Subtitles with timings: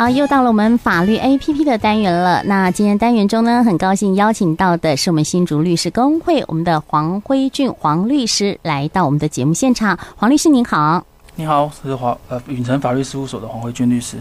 [0.00, 2.42] 好，又到了我们法律 APP 的单元了。
[2.44, 9.98] 那今天单元中呢，很高兴邀请到的是我们新竹律师公会我们的黄辉俊黄律师来到我们的节目现场。
[10.16, 14.16] 黄律师您好，你好，是黄呃允成法律事务所的黄辉俊律师。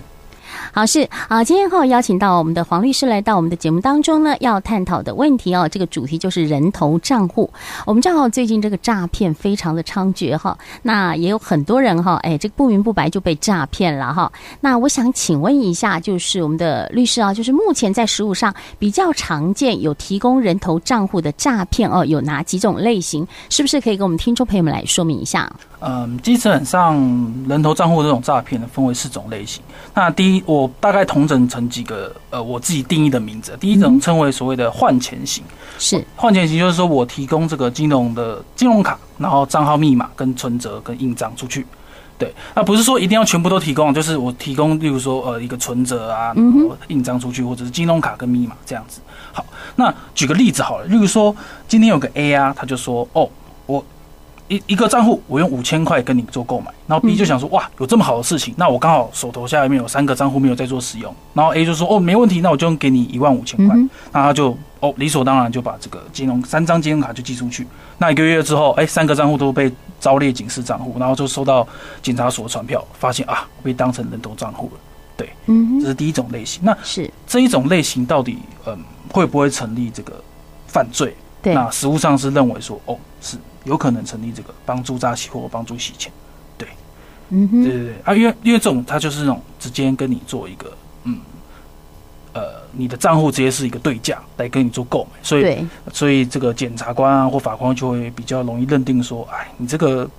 [0.72, 7.50] 好，是啊，今天后邀请到我们的黄律师来到我们的节目当中呢，要探讨的问题哦，这个主题就是人头账户。
[7.86, 14.32] 我们知道最近这个诈骗非常的猖獗哈，那也有很多人哈， 哎，这个不明不白就被诈骗了哈。
[14.62, 23.28] 那我想请问一下，就是我们的律师啊，就是目前在实务上比较常见有提供人头账户的诈骗哦，有哪几种类型？
[23.50, 25.52] 是不是可以给我们听众朋友们来说明一下？
[25.82, 26.96] 嗯，基本上
[27.48, 29.64] 人头账户这种诈骗呢，分为四种类型。
[29.94, 33.56] 那第一，我大概统整成几个呃，我自己定义的名字。
[33.60, 35.44] 第一种称为所谓的换钱型，
[35.78, 41.66] 是换钱型，就是说我提供这个金融的金融卡，然后账号密码跟存折跟印章出去。
[42.18, 49.00] 对，那不是说一定要全部都提供，就是我提供，例如说呃一个存折啊，然后印章出去，或者是金融卡跟密码这样子。
[49.32, 49.46] 好，
[49.76, 51.36] 那举个例子好了，例如说
[51.68, 53.30] 今天有个 A 啊，他就说哦，
[53.66, 53.84] 我。
[54.50, 63.76] 一一个账户，我用五千块跟你做购买，然后 B 就想说，哇，有这么好的事情，那我刚好手头下面有三个账户没有在做使用，然后 A 就说，哦，没问题，那我就给你一万五千块，
[64.12, 67.66] 那他就哦理所当然就把这个金融三张金融卡就寄出去，
[68.00, 71.66] 那一个月之后，哎，三个账户都被招列警示账户，然后就收到
[72.02, 74.80] 警察所传票，发现啊被当成人头账户了，
[75.16, 76.62] 对，嗯这是第一种类型。
[76.64, 77.08] 那是。
[77.28, 78.76] 这一种类型到底嗯
[79.12, 80.14] 会不会成立这个
[80.66, 81.16] 犯罪？
[81.42, 83.38] 对，那实务上是认为说，哦是。
[83.70, 86.12] 有可能成立这个帮助诈欺或帮助洗钱，
[86.58, 86.68] 对，
[87.30, 87.94] 嗯哼，对对对。
[88.04, 91.20] 啊，因为因为这种他就是那种直接跟你做一个，嗯，
[92.34, 100.10] 呃，你的账户直接是一个对价来跟你做购买，所以所以这个检察官啊或法官就会比较容易认定说，哎，你这个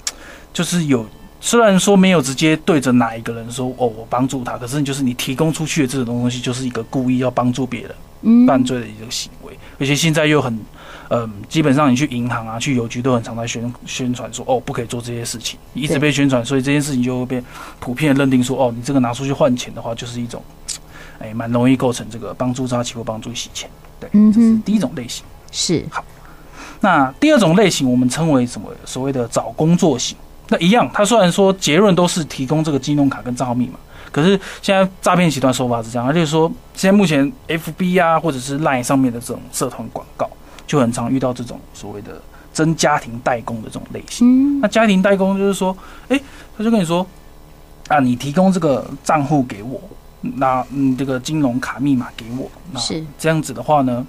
[0.52, 1.04] 就是有
[1.40, 10.56] 虽然说没有直接对着哪一个人说，哦，我帮助他，可是就是你提供出去的这种东西就是一个故意要帮助别人犯罪的一个行为，嗯、而且现在又很。
[11.12, 17.42] 嗯，基本上你去银行啊，去邮局都很常在宣宣传说，哦，不可以做这些事情，一直被宣传，所以这件事情就会被
[17.80, 20.40] 普遍认定说，哦，你这个拿出去换钱的话，就是一种，
[21.18, 23.68] 哎，蛮容易构成这个帮助诈欺或帮助洗钱。
[23.98, 25.24] 对，这是第一种类型。
[25.50, 26.04] 是好，
[26.78, 28.70] 那第二种类型我们称为什么？
[28.84, 30.16] 所谓的找工作型。
[30.48, 33.74] 那一样，他虽然说结论都是提供这个金融卡跟账号密码，
[34.12, 40.30] 可是现在诈骗集团手法是这样，而且说现在目前 FB 啊或者是 Line 上面的这种社团广告。
[40.70, 42.22] 就很常遇到这种所谓的
[42.54, 44.60] 真家庭代工的这种类型。
[44.60, 45.76] 那家庭代工就是说，
[46.08, 46.20] 哎，
[46.56, 47.04] 他就跟你说，
[47.88, 49.80] 啊，你提供这个账户给我，
[50.20, 52.80] 那嗯，这个金融卡密码给我，那
[53.18, 54.06] 这样子的话呢，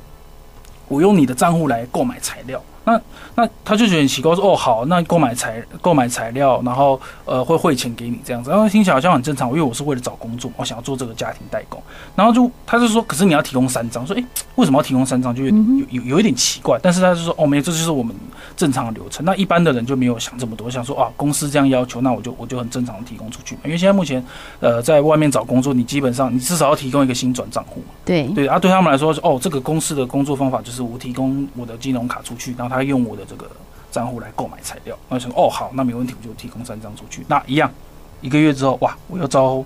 [0.88, 2.62] 我用你的账户来购买材料。
[2.84, 3.00] 那
[3.36, 11.82] 那他就觉得很奇怪，说哦好，那购买材购买材料，然后呃会汇钱给你这样子，然后听起来好像很正常，因为我是为了找工作，我想要做这个家庭代工，
[12.16, 14.26] 然后就他就说，可是你要提供三张，说诶，
[14.56, 15.36] 为什么要提供三张？
[15.36, 18.16] 就有有有有一点奇怪，但是他就说哦没有，这就是我们
[18.58, 19.24] 正常的流程。
[19.24, 24.24] 那一般的人就没有想这么多，想说啊公司这样要求，那我就我就很正常的提供出去，因为现在目前
[24.60, 28.24] 呃在外面找工作，你基本上你至少要提供一个新转账户，对。
[28.30, 32.71] 对啊，对他们来说哦这个公司的工作方法就是我提供我的金融卡出去，然后。
[32.72, 33.50] 他用我的这个
[33.92, 37.26] 账户来购买材料，那想哦好，那没问题，我就提供三张出去。
[37.28, 37.70] 那一样，
[38.22, 39.64] 一个月之后，哇，我又遭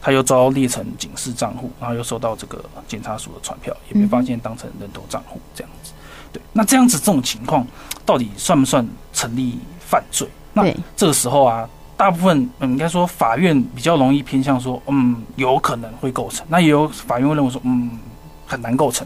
[0.00, 5.92] 他又遭列成警示账户，然后又收到这个检察署的传票，也被发现当成人头账户这样子。
[6.32, 7.66] 对，那这样子这种情况
[8.06, 10.28] 到底算不算成立犯罪？
[10.52, 16.46] 那这个时候啊，大部分嗯应该说法院比较容易偏向说，嗯，有可能会构成。
[16.48, 17.90] 那也有法院会认为说，嗯，
[18.46, 19.04] 很难构成。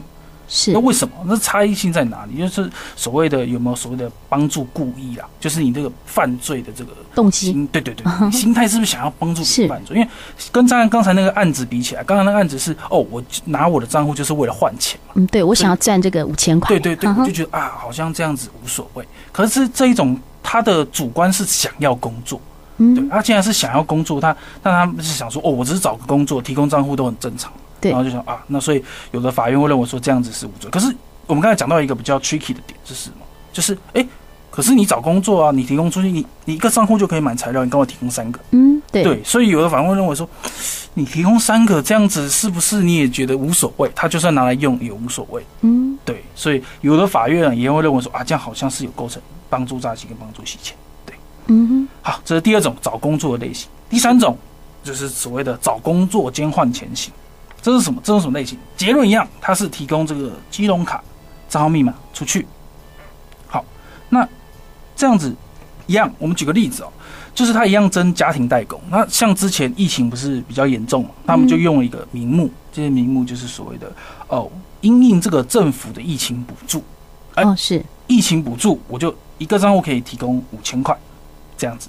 [0.48, 1.14] 是，那为什么？
[1.26, 2.38] 那差异性在哪里？
[2.38, 5.28] 就是所谓的有没有所谓的帮助故意啊？
[5.38, 9.96] 就是你这个犯罪的这个动机，对对对，心态是不是想要帮助你犯罪？
[9.96, 10.08] 因为
[10.50, 15.12] 跟刚刚才那个案子比起来，刚刚那个案子是哦，我拿我的账户就是为了换钱嘛。
[15.16, 16.68] 嗯，对，我想要赚这个五千块。
[16.68, 19.06] 对对对，我就觉得啊，好像这样子无所谓。
[19.30, 22.40] 可是这一种他的主观是想要工作，
[22.78, 27.52] 嗯，对，他既然是想要工作，他那他们是想说哦，我只是找个工作，提供账户都很正常。
[27.80, 28.82] 对，然后就想啊，那所以
[29.12, 30.70] 有的法院会认为说这样子是无罪。
[30.70, 30.94] 可是
[31.26, 33.16] 我们刚才讲到一个比较 tricky 的点是什么？
[33.52, 34.06] 就是哎，
[34.50, 40.28] 可是你找工作啊，你提供出去，你你一个账户就可以买材料，你跟我提供三个，嗯，对，对，所以有的法院会认为说，
[40.94, 43.90] 你提供三个这样子是不是你也觉得无所谓？
[43.94, 49.20] 他就算拿来用也无所谓，嗯，对，所以有的法院也会认为说啊，这样好像是有构成
[49.50, 51.14] 帮助诈欺跟帮助洗钱，对，
[51.46, 53.68] 嗯哼，好，这是第二种找工作的类型。
[53.90, 54.36] 第三种
[54.84, 57.12] 就是所谓的找工作兼换钱型。
[57.60, 58.00] 这是什么？
[58.04, 58.58] 这是什么类型？
[58.76, 61.02] 结论一样，它是提供这个金融卡
[61.48, 62.46] 账号密码出去。
[63.46, 63.64] 好，
[64.08, 64.26] 那
[64.96, 65.34] 这样子
[65.86, 66.92] 一样，我们举个例子哦，
[67.34, 68.80] 就是他一样征家庭代工。
[68.90, 73.90] 那像之前疫情不是比较严重嘛，他们就用了一个名目，这些名目就是所谓的
[74.28, 74.50] 哦，
[74.80, 76.82] 因应这个政府的疫情补助。
[77.34, 80.96] 哎，哦，是疫情补助，我就一个账户可以提供五千块，
[81.56, 81.88] 这样子。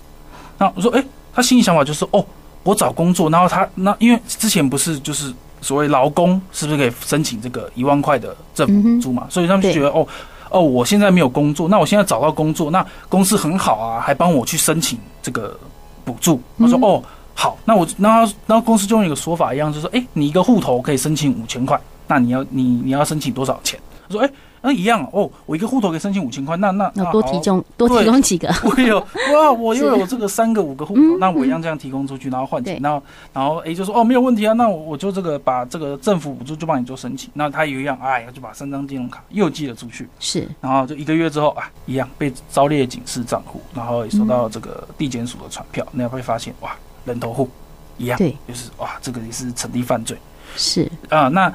[0.57, 2.25] 那我说，哎，他心里想法就是，哦，
[2.63, 9.27] 我找工作，然后他那因为之前不是就是所谓劳工是不是可以申请这个一万块的政府补助嘛？
[9.29, 10.07] 所以他们就觉得，哦。
[10.51, 15.55] 哦，我现在没有工作，那我现在找到工作，那公司很好啊，还帮我去申请这个
[16.03, 16.41] 补助。
[16.57, 17.03] 他说：“哦，
[17.35, 23.79] 好，那我那那公司就用一个说法一样，就是说，哎，你一个户头可以申请五千块，那你要你你要申请多少钱？”
[24.09, 24.29] 他说：“哎。”
[24.61, 28.99] 那一样哦，我一个户头可以申请五千块，那那那多提供多提供几个，我有
[29.33, 33.01] 哇，我又有这个三个五个户头，那我一样这样提供出去，然后换钱，然后
[33.33, 46.71] 然后 A 就说哦没有问题啊，那我我就这个把这个政府补助就帮你做申请，那他也一样，哎呀就把三张金融卡又寄了出去，是，然后就一个月之后啊，一样被招列警示账户，然后也收到这个地检署的传票，那会发现哇
[47.05, 47.49] 人头户
[47.97, 50.17] 一样，对，就是哇这个也是成立犯罪，
[50.55, 50.89] 是。
[51.09, 51.53] 啊，那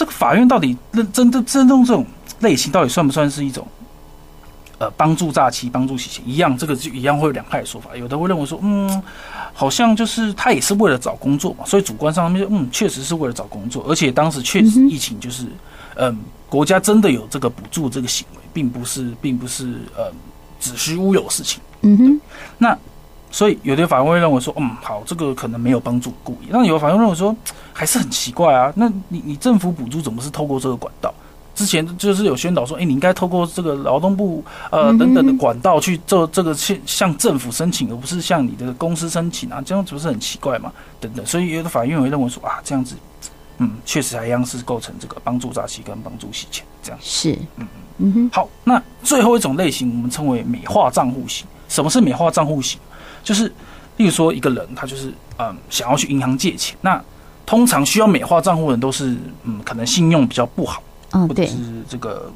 [0.00, 2.06] 这个法院到底认针对针对这种。
[2.40, 3.68] 类型到底算不算是一种，
[4.78, 6.56] 呃，帮助诈欺、帮助洗钱一样？
[6.56, 7.94] 这个就一样会有两派说法。
[7.94, 9.02] 有的会认为说，嗯，
[9.52, 15.44] 好像就是他也是为了找工作嘛，所以主观上面，嗯，确实是为了找工作，而且当时确实疫情就是，
[15.96, 16.16] 嗯，
[16.48, 20.10] 国家真的有这个补助这个行为，并不是，并不是，呃，
[20.58, 21.60] 子虚乌有的事情。
[21.82, 22.20] 嗯哼。
[22.56, 22.78] 那
[23.30, 26.48] 所以有的法官会认为说，嗯，好，这个可能没有帮助故意。
[26.48, 27.34] 那有的法官认为说，
[27.72, 28.72] 还是很奇怪啊。
[28.74, 31.14] 那你你政府补助怎么是透过这个管道？
[31.54, 40.72] 之前就是有宣导说，哎、欸，你应该透过这个劳动部呃等等的管道去做这个向向政府申请，而不是向你的公司申请啊，这样子不是很奇怪吗？
[40.98, 42.94] 等等，所以有的法院会认为说啊，这样子，
[43.58, 46.98] 嗯，确实还一样是构成这个帮助诈欺跟帮助洗钱这样。
[47.02, 47.66] 是，嗯
[47.98, 48.30] 嗯哼。
[48.32, 51.46] 好，那最后一种类型我们称为美化账户型。
[51.68, 52.80] 什么是美化账户型？
[53.22, 53.52] 就是
[53.96, 57.02] 例如说一个人他就是嗯想要去银行借钱，那
[57.44, 60.82] 通常需要美化账户的人都是嗯可能信用比较不好。
[61.12, 61.56] 嗯，或者是
[61.88, 62.30] 这个，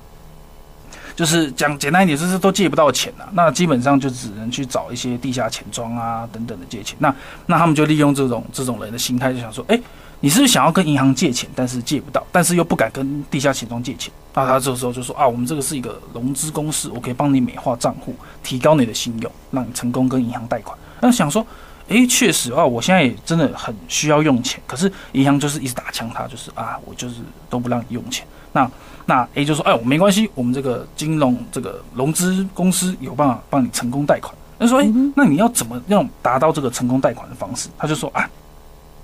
[1.14, 3.28] 就是讲简单一点，就是都借不到钱了。
[3.32, 6.96] 那基本上就只能去找一些地下钱庄啊等等的借钱。
[6.98, 7.14] 那
[7.46, 9.80] 那他们就利用这种这种人的心态，就想说，哎，
[10.24, 14.10] 你是不是想要跟银行借钱，但是借不到，但是又不敢跟地下钱庄借钱。
[14.32, 20.74] 那他这个时候就说啊，我们这个是一个融资公司，我可以帮你美化账户，提高你的信用，让你成功跟银行贷款。
[20.98, 21.46] 那想说，
[21.88, 27.16] 诶，确实啊，我现在也真的很需要用钱，可是银行就是一直打枪他，就是啊，我就是
[27.50, 28.26] 都不让你用钱。
[28.50, 28.70] 那
[29.04, 38.26] 那 A 就说：“哎，我没关系，我们这个金融这个融资公司有办法帮你成功贷款。”那说：“哎，那你要怎么样达到这个成功贷款的方式？”他就说：“啊，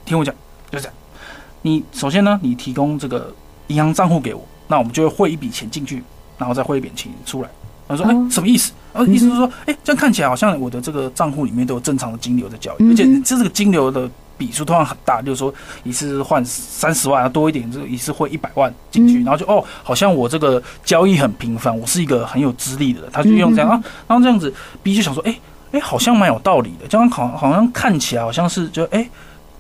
[0.06, 0.34] 听我讲，
[0.70, 0.94] 就这样。
[1.62, 3.33] 你首先呢，你提供这个
[3.69, 6.03] 银行账户给我，那我们就会汇一笔钱进去，
[6.39, 7.49] 然后再汇一笔钱出来。”
[7.89, 8.73] 他说：“哎，什么意思？
[8.93, 14.11] 呃，意思是说，哎，这样看起来好像我的这个账户里面都有正常的金流在交易，而且这这个金流的。”
[14.41, 15.53] 笔数通常很大，就是说
[15.85, 23.79] 一次换三十万啊，多一点这个一次汇一百万进去，然后就哦，好像我这个交易很频繁，我是一个很有资历的人，他就用这样啊，
[24.09, 24.51] 然后这样子
[24.83, 25.39] ，B 就想说，哎
[25.73, 29.06] 哎，好像蛮有道理的，这样好好像看起来好像是就哎，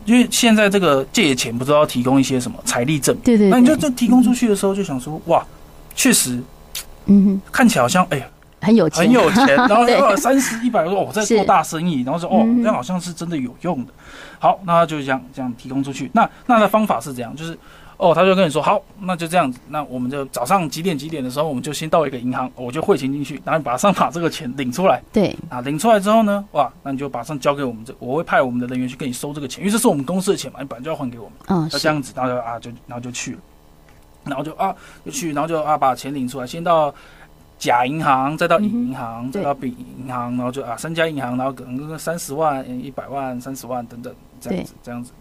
[0.04, 5.44] 因为现在这个借钱不知道提供一些什么财力证明，对对，那你就这提供出去的时候就想说，哇，
[5.94, 6.42] 确实，
[7.06, 8.26] 嗯哼，看起来好像哎呀。
[8.62, 13.92] 很有钱，很有钱， 然后说三十一百多，我在做大生意，然后说哦，这样好像是真的有用的。
[14.38, 16.10] 好，那他就这样这样提供出去。
[16.12, 17.58] 那那的方法是怎样，就是
[18.00, 19.60] 哦，他就跟你说好，那就这样子。
[19.68, 25.02] 那我们就早上几点几点的时候，我们就先到一个银行，我就汇钱进去，然后马上把这个钱领出来。
[25.12, 31.32] 对啊，领出来之后呢，哇，那你就马上交给我们这，我会派我们的人员去跟你收这个钱，因为这是我们公司的钱嘛，你本来就要还给我们。
[31.48, 33.38] 嗯，那这样子，然后就啊就然后就去了，
[34.24, 34.74] 然后就啊
[35.04, 36.94] 就去，然后就啊把钱领出来，先到。
[37.60, 44.10] 甲银行，再到乙银行，嗯、再到丙银行，然后就啊三家银行，然后可能三十万、一百万、三十万等等
[44.40, 45.12] 这样子，这样子。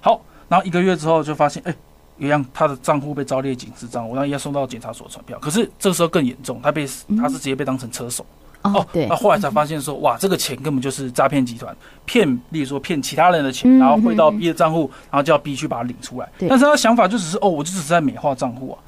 [0.00, 1.74] 好，然后一个月之后就发现，哎，
[2.18, 5.38] 一样他的账户被招列警示账户，然后一样送到检察所传票。
[5.38, 8.24] 可是这个时候更严重，他被他是直接被当成车手。
[8.62, 9.06] 嗯、哦，对。
[9.06, 16.28] 那后来才发现说，哇，这个钱根本就是诈骗集团骗，例如说骗其他人的钱，然后汇到 B 的账户，然后叫 B 去把它领出来。
[16.40, 18.78] 但是他的想法就只是，哦，我就只是在美化账户啊。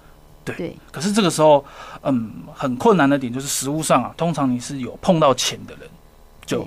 [0.44, 1.64] 对，对，可是这个时候，
[2.02, 5.88] 嗯，很困难的点就是实物上啊，通常你是有碰到钱的人，
[6.44, 6.66] 就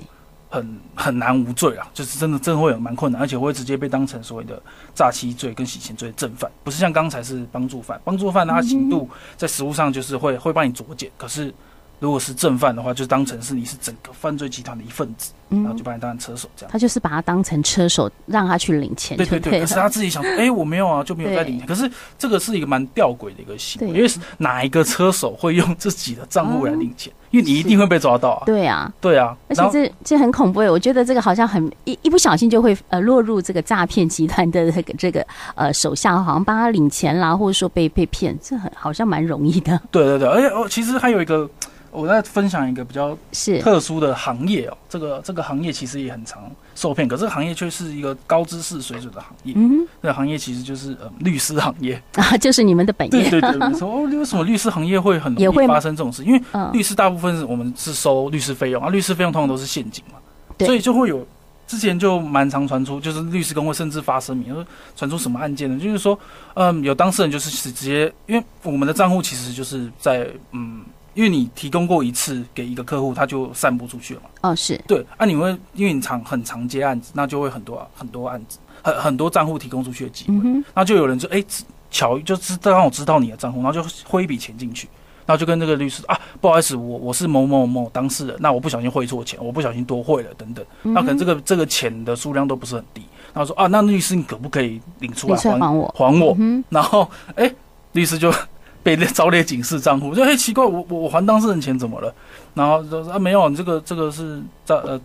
[0.54, 4.62] 很很难无罪啊，就是真的真的会有蛮困难，而且会直接被当成所谓的
[4.94, 11.52] 诈欺罪跟洗钱罪的正犯，不是像刚才是帮助犯，帮助犯他刑度在实务上就是会会帮你酌减，可是
[12.00, 16.70] 如果是正犯的话，就当成是你是整个犯罪集团的一份子，嗯、然后就把你当成车手这样。
[16.70, 19.16] 他就是把他当成车手，让他去领钱。
[19.16, 19.60] 对对对。
[19.60, 21.66] 可是他自己想说，哎、欸，我没有啊， 就没有在领钱。
[21.66, 27.12] 可是这个是一个蛮吊诡的一个行为，因为哪一个车手会用自己的账户来领钱？
[27.12, 28.42] 嗯、因为你一定会被抓到啊。
[28.44, 29.34] 对啊，对啊。
[29.48, 39.80] 而且这这很恐怖诶，我觉得这个好像很一一不小心就会呃落入这个诈骗集团的这个这个呃手下，好像帮他领钱啦，或者说被被骗，这很好像蛮容易的。
[39.90, 41.48] 对对对，而且哦，其实还有一个。
[41.94, 43.16] 我再分享一个比较
[43.62, 46.42] 特殊的行业哦，这个这个行业其实也很常
[46.74, 49.54] 受骗，可这个行业却是一个高知识水准的行业。
[49.56, 53.30] 嗯，这个行业其实就是呃律师行业啊，就是你们的本业。
[53.30, 53.88] 对对对，你说。
[53.94, 56.24] 哦，为什么律师行业会很容易发生这种事？
[56.24, 60.18] 因为律师大部分是我们是收律师费用啊，律师费用通常都是现金嘛，
[60.66, 61.24] 所以就会有
[61.66, 65.78] 之前就蛮常传出，就是律师工会甚至发声明说传出什么案件呢？
[65.78, 66.18] 就是说，
[66.54, 70.82] 嗯，有当事人就是直接，因为我们的账户其实就是在嗯。
[71.14, 74.30] 因为你提供过一次给一个客户，他就散布出去了嘛。
[74.42, 75.04] 哦，是对。
[75.16, 80.40] 啊，你会因为你常很常接案子，那就会很多很多案子，很很多账户提供出去的机会。
[80.42, 81.46] 嗯、那就有人就哎、欸，
[81.90, 84.88] 巧就知道让我知道你的账户，然后就汇一笔钱进去，
[85.24, 90.64] 然后就跟那个律师啊，不好意思，我我是某某某当事人，那我不小心汇错钱，我不小心多汇了等等。
[90.82, 93.02] 那可能这个这个钱的数量都不是很低。
[93.32, 95.94] 然后说啊，那律师你可不可以领出来还还我？
[95.96, 96.34] 还我。
[96.38, 97.54] 嗯、然后哎、欸，
[97.92, 98.34] 律师就。
[98.84, 102.14] 被招列警示账户，我就嘿奇怪，我我我还当事人钱怎么了？
[102.54, 105.00] 然后就说啊没有，你这个这个是诈呃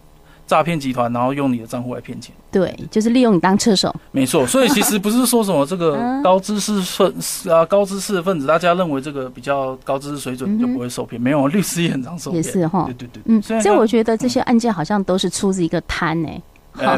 [0.45, 2.35] 诈骗集团，然后用你的账户来骗钱。
[2.51, 3.95] 对，就是利用你当车手。
[4.11, 7.13] 没错，所以其实不是说什么这个 高知识分
[7.47, 11.21] 啊高知识的分子，大家认为这个比较高知识水准就不会受骗。
[11.21, 12.43] 没有，律师也很常受骗。
[12.43, 16.41] 也是哈，对对对，嗯，所以我觉得这些案件好像都是出自一个贪呢、欸。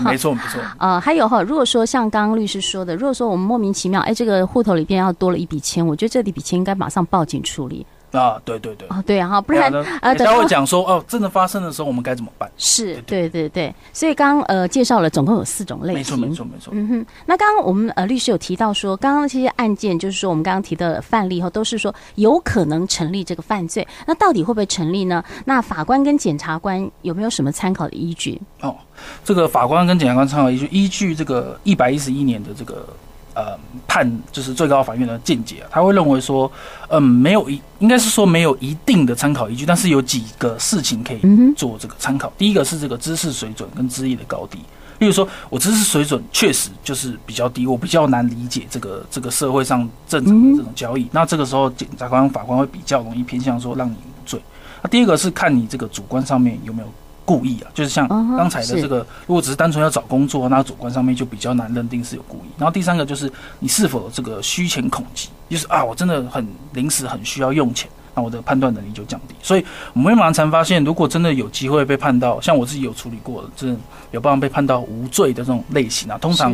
[0.03, 0.61] 没错没错。
[0.79, 7.85] 呃，还有哈，如果说像刚刚律师说的，如果说我们莫名其妙，哎，这个户头里边要多了一笔钱，我觉得这笔钱应该马上报警处理。
[8.11, 12.49] 啊，对对对，啊，对啊，不然呃，等下会讲说哦，真的发生的时候我们该怎么办？
[12.57, 16.73] 是，对对对，所以刚刚呃介绍了总共有四种类型，没错没错没错。
[16.75, 25.23] 嗯哼，那刚刚我们呃律师有提到说，刚刚这些案件就是说我们刚刚提的范例后都是说有可能成立这个犯罪，那到底会不会成立呢？
[25.45, 28.41] 那法官跟检察官有没有什么参考的依据？
[28.61, 28.75] 哦，
[29.23, 32.85] 这个法官跟检察官参考依据，依据这个一百一十一年的这个。
[33.33, 33.57] 呃，
[33.87, 36.51] 判就是最高法院的见解啊，他会认为说，
[36.89, 41.21] 嗯，没有一，应该是说没有一定的参考依据，但是有几个事情可以
[41.55, 42.31] 做这个参考。
[42.37, 44.59] 第一个是这个知识水准跟知识的高低，
[44.99, 54.41] 例如说我知识水准确实就是比较低，我比较难理解这个这个社会上正常的这种交易，那这个时候检察官法官会比较容易偏向说让你无罪。
[54.81, 56.87] 那第二个是看你这个主观上面有没有。
[57.31, 62.49] 故意啊，就是像刚才的这个，如果只是单纯要找工作，那主观上面就比较难认定是有故意。
[62.57, 69.35] 然后第三个就是你是否有这个需钱恐急，就是啊，我真的很临时很需要用钱，那我的判断能力就降低。
[69.41, 73.79] 所以我们会蛮常发现，如果真的有机会被判到，像我自己有处理过的，真的
[74.11, 76.53] 有办法被判到无罪的这种类型啊，通常，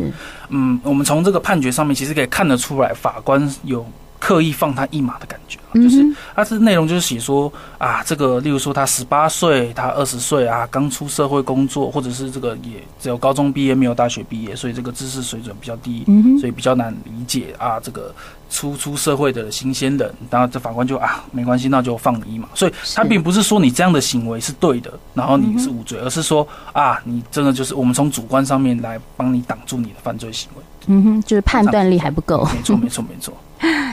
[0.50, 3.84] 嗯，我们从这个判决上面其实可以看得出来，法官有。
[4.18, 16.04] 刻意放他一马的感觉，就是他是内容就是写说啊，这个例如说他十八岁，他二十岁啊，刚出社会工作，或者是这个也只有高中毕业没有大学毕业，所以这个知识水准比较低，
[16.40, 18.14] 所以比较难理解啊，这个
[18.50, 22.48] 初出社会的新鲜人，然后这法官就啊没关系，那就放你一马。
[22.54, 30.62] 所以他并不是说你这样的行为是对的，然后你是无罪，而是说啊，你真的就是我们从主观上面来帮你挡住你的犯罪行为。
[30.86, 32.48] 嗯哼，就是判断力还不够。
[32.54, 33.34] 没错，没错，没错。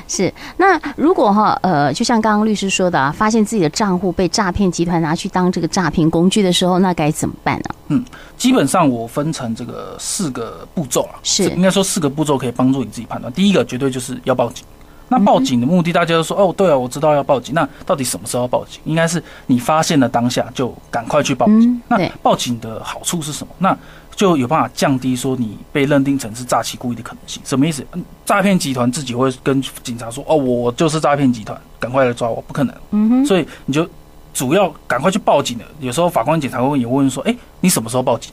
[0.08, 7.76] 是，那如果哈呃，就像刚刚律师说的啊，发现自己的账户被诈骗集团拿去当这个诈骗工具的时候，那该怎么办呢？
[7.88, 8.06] 嗯，
[8.38, 13.32] 基本上我分成这个四个步骤啊，是应该说四个步骤可以帮助你自己判断。
[13.34, 14.64] 第一个绝对就是要报警。
[15.08, 17.54] 那报警的目的，大家都说哦，对啊，我知道要报警。
[17.54, 18.82] 那到底什么时候要报警？
[18.86, 21.80] 应该是你发现了当下就赶快去报警。
[21.88, 23.54] 那报警的好处是什么？
[23.60, 23.78] 那
[24.16, 27.40] 就有办法降低说你被认定成是诈欺故意的可能性。
[27.46, 27.86] 什么意思？
[28.26, 32.76] 诈骗集团自己会跟警察说：“哦，我就是诈骗集团，赶快来抓我！”不可能。
[32.90, 33.26] 嗯哼。
[33.28, 33.88] 所以你就
[34.36, 35.64] 主要赶快去报警的。
[35.80, 38.32] 有时候法官、检察官也问说：“哎，你什么时候报警？”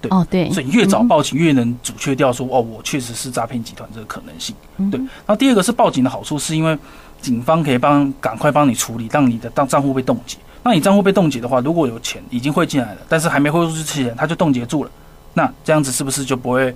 [0.00, 0.10] 对。
[0.10, 0.48] 哦，对。
[0.52, 4.54] 所以越早报警，越能阻却掉说：“哦，我确实是诈骗集团这个可能性。”
[4.92, 5.00] 对。
[5.00, 6.78] 然后第二个是报警的好处，是因为
[7.22, 10.36] 警方可以帮赶快帮你处理，让你的当账户被冻结。
[10.62, 14.90] 那你账户被冻结的话，如果有钱已经汇进来了，但是还没汇出去之前，他就冻结住了。
[15.32, 16.74] 那这样子是不是就不会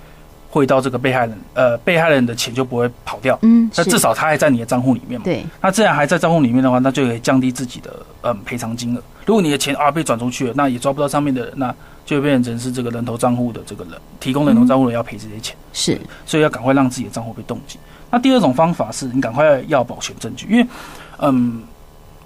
[0.53, 1.39] 汇到这个被害人？
[1.55, 3.39] 呃，被害人的钱就不会跑掉。
[3.41, 5.25] 嗯，那至少他还在你的账户里面嘛。
[5.25, 5.43] 对。
[5.63, 7.91] 那这样还在账户里面的话，那就可以降低自己的
[8.21, 9.03] 嗯赔偿金额。
[9.25, 15.57] 如果你的钱啊被转出去了，那也抓不到上面的人，那就会变成是这个人头账户的这个人提供人头账户的人要赔这些钱。
[15.73, 15.99] 是。
[16.27, 17.79] 所以要赶快让自己的账户被冻结。
[18.11, 20.67] 那第二种方法是你赶快要保全证据，因为
[21.19, 21.63] 嗯。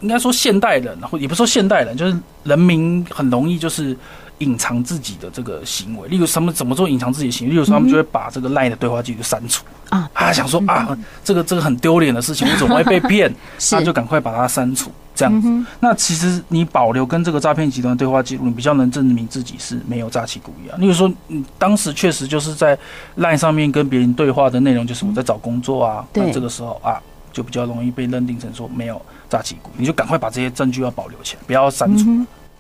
[0.01, 2.15] 应该说现代人，或也不说现代人，就是
[2.45, 3.97] 人民很容易就是
[4.39, 6.09] 隐藏自己的这个行为。
[6.09, 7.53] 例如什么怎么做隐藏自己的行为？
[7.53, 13.33] 例如说他们就会把这个 LINE 的对话记录删除啊，啊，想说啊，这个这个很丢脸的事情， 我怎么会被骗？
[13.73, 14.91] 那就赶快把它删除。
[15.15, 15.49] 这样子，
[15.81, 20.77] 那其实你保留跟这个诈骗集团对话记录，你比较能证明自己是没有诈欺故意啊。
[20.77, 22.79] 例如说，你当时确实就是在
[23.17, 27.01] LINE 上面跟别人对话的内容，就是我在找工作啊，那这个时候啊，
[27.33, 29.01] 就比较容易被认定成说没有
[29.31, 32.05] 诈欺故意，你就赶快把这些证据要保留起来，不要删除。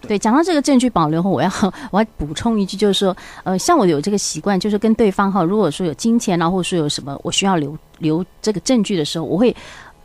[0.02, 1.50] 对，讲到这个证据保留后，我要
[1.90, 9.54] 我要补充一句，就是说，呃，像我有这个习惯，就是跟对方哈，如果说有金钱啊，或者说有什么我需要留留这个证据的时候，我会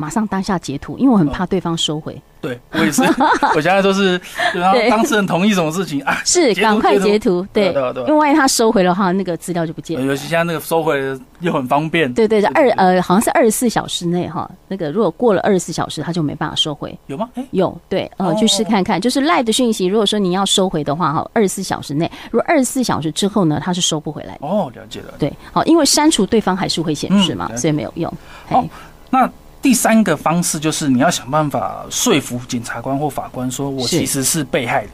[0.01, 2.19] 马上当下截图，因为我很怕对方收回。
[2.41, 3.03] 对，我也是，
[3.55, 4.19] 我现在都是，
[4.55, 10.03] 然后当事人同意什么事情啊，是赶快截图，对，因为万一他收回的话，那个资料就不见了。
[10.03, 10.99] 尤其现在那个收回
[11.41, 16.97] 又很方便，对对对，二呃好像是二十四小时内哈，那个如果过了二十四小时，他就没办法收回。
[17.05, 17.29] 有吗？
[17.35, 24.47] 哎，有，对，呃，去试看看，就是赖的讯息，如果说你要收回的话哈，二十四小时内，如果二十四小时之后呢，他是收不回来的。
[24.47, 25.13] 哦，了解了。
[25.19, 28.11] 对，好，因为删除对方还是会显示嘛，所以没有用。
[28.49, 28.65] 好，
[29.11, 29.29] 那。
[29.61, 34.91] 第三个方式就是你要想办法说服检察官或法官，说我其实是被害人，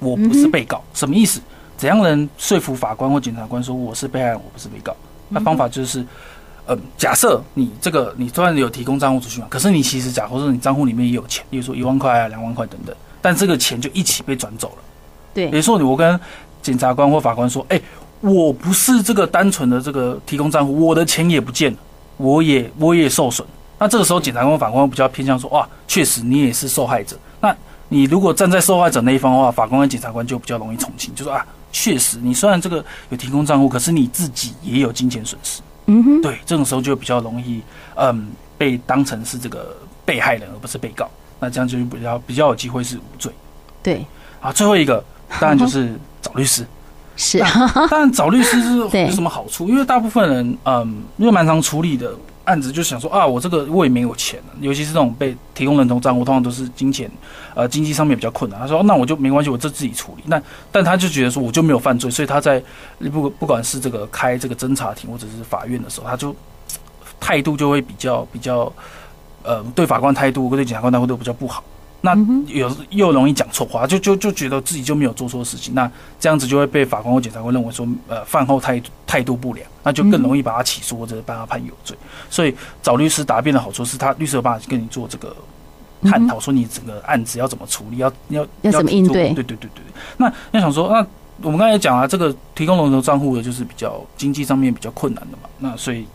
[0.00, 0.82] 我不是被告。
[0.92, 1.40] 什么意思？
[1.76, 4.96] 怎样能说服法官或检察官说我是被害人，我不是被告？
[5.28, 6.04] 那方法就是，
[6.66, 14.82] 呃，假设你这个你虽然有提供账户资讯嘛，可是你其实假如说你账户里面也有钱，比如说一万块啊、两万块等等，但这个钱就一起被转走了。
[15.32, 16.18] 对，比如说你我跟
[16.60, 17.80] 检察官或法官说，哎，
[18.20, 21.78] 我不是这个单纯的这个提供账户，我的钱也不见了，
[22.16, 23.46] 我也我也受损。
[23.78, 27.16] 那这个时候，检察官、法官比较偏向说：“哇，确实你也是受害者。
[27.40, 27.54] 那
[27.88, 35.62] 你如果站在受害者那一方的话，法官跟检察官就比较容易从轻，就说啊，确实你虽然这个有提供账户，可是你自己也有金钱损失。
[35.86, 37.62] 嗯哼，对，这种时候就比较容易，
[37.94, 41.08] 嗯，被当成是这个被害人而不是被告。
[41.38, 43.32] 那这样就比较比较有机会是无罪。
[43.80, 44.04] 对，
[44.40, 45.02] 啊，最后一个
[45.38, 46.66] 当然就是找律师。
[47.16, 47.38] 是，
[47.90, 49.68] 当然找律师是 有什么好处？
[49.68, 52.12] 因为大部分人，嗯，因为蛮常处理的。
[52.48, 57.10] 案子就想说啊，我这个我也没有钱，尤其是这种被提供人头账户，通常都是金钱，
[57.54, 58.58] 呃，经济上面比较困难。
[58.58, 60.22] 他说，那我就没关系，我这自己处理。
[60.26, 60.40] 那
[60.72, 62.62] 但他就觉得说，我就没有犯罪，所以他在
[63.12, 66.34] 不不管是这个开这个侦查庭或者是法院的时候，他就
[67.20, 68.72] 态度就会比较比较，
[69.42, 71.62] 呃，对法官态度或对检察官态度都比较不好。
[72.00, 81.96] 那有又容易讲错话，就就就觉得自己就没有做错事情，那这样子就会被法官或检察官认为说，呃，饭后态态度不良，那就更容易把他起诉或者把他判有罪。
[82.30, 85.34] 所以找律师答辩的好处是他律师有办法跟你做这个
[86.04, 89.34] 探讨，说你整个案子要怎么处理，要要要怎么应对？
[89.34, 89.84] 对对对对对。
[90.16, 91.04] 那要想说，那
[91.42, 96.06] 我们刚才讲啊，这个提供龙头账户的就是比较经济上面比较困难的嘛，那所以。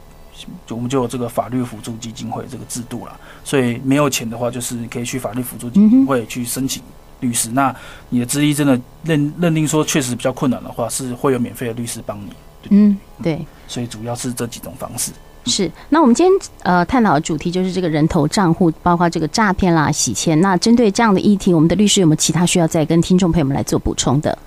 [0.66, 6.82] 就我们就有这个法律辅助基金会这个制度了，所以没有钱的话，就是可以去法律辅助基金会去申请
[7.20, 7.50] 律师。
[7.50, 7.76] 嗯、那
[8.10, 12.34] 你的资历真的认认定说确实比较困难的话，是会有免费的律师帮你。
[12.70, 13.46] 嗯，对。
[13.68, 15.12] 所以主要是这几种方式。
[15.46, 15.70] 是。
[15.90, 20.40] 那我们今天呃探讨的主题就是这个人头账户，包括这个诈骗啦、洗钱。
[20.40, 24.38] 那针对这样的议题，我们的律师有没有其他需要再跟听众朋友们来做补充的？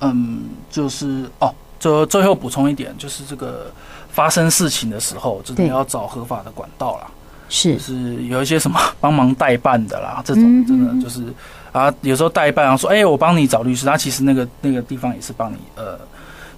[0.00, 1.52] 嗯，就是哦，
[1.84, 3.66] 就最后补充一点，就是这个。
[4.14, 7.10] 发生事情的时候，真的要找合法的管道啦。
[7.48, 11.24] 是，就是有一些什么 帮忙代办的啦，这种真的就是
[11.72, 15.98] 啊，有时候代办啊，说哎、欸，我帮你找律师，他其实那个那个地方也是帮你呃，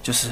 [0.03, 0.29] 就是。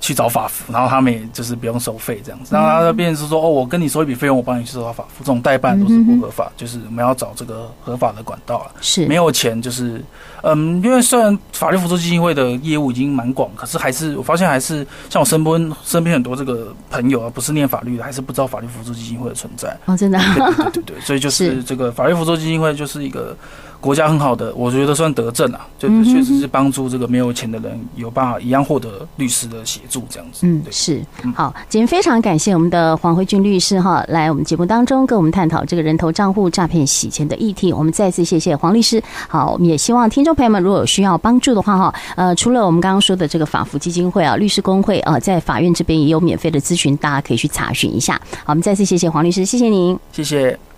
[0.00, 8.72] 去找法服，然后他们也就是不用收费这样子，然后他就变成是说哦，我跟你收一笔费用，我帮你去找法服，这种代办都是不合法，嗯、就是我们要找这个合法的管道了。
[8.80, 10.02] 是，没有钱就是，
[10.42, 19.76] 嗯，因为虽然法律辅助基金会的业务已经蛮广，可是还是我发现还是像我身边身边很多这个朋友啊，不是念法律的，还是不知道法律辅助基金会的存在。
[19.84, 20.18] 哦，真的？
[20.18, 23.36] 对对对，所以就是这个法律辅助基金会就是一个。
[23.80, 30.46] 国家很好的，我觉得算德政啊，就是确实是帮助这个没有钱的人有办法一样获得律师的协助，这样子。
[30.46, 31.02] 嗯，是。
[31.34, 37.72] 好，今天非常感谢我们的黄慧俊律师哈，来我们节目当中跟我们探讨这个人头账户诈骗洗钱的议题。
[37.72, 39.02] 我们再次谢谢黄律师。
[39.28, 48.20] 好，我们也希望听众朋友们如果有需要帮助的话哈，呃，除了我们刚刚说的这个法服基金会啊、律师工会啊，在法院这边也有免费的咨询，大家可以去查询一下。
[48.44, 50.69] 好，我们再次谢谢黄律师，谢谢您，谢谢。